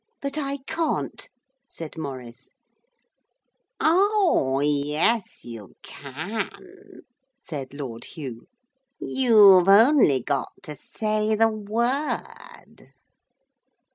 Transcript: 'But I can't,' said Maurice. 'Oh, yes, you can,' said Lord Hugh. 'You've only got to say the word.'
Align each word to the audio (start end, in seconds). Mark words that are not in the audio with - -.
'But 0.19 0.35
I 0.35 0.57
can't,' 0.65 1.29
said 1.69 1.95
Maurice. 1.95 2.49
'Oh, 3.79 4.59
yes, 4.59 5.45
you 5.45 5.75
can,' 5.83 7.01
said 7.47 7.71
Lord 7.71 8.05
Hugh. 8.05 8.47
'You've 8.99 9.69
only 9.69 10.19
got 10.23 10.53
to 10.63 10.75
say 10.75 11.35
the 11.35 11.49
word.' 11.51 12.93